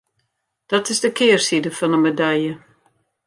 [0.65, 2.53] Dat is de kearside fan de medalje.